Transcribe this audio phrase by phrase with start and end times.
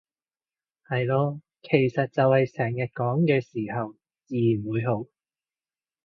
[0.89, 3.93] 係囉，其實就係成日講嘅時候
[4.25, 5.07] 自然會好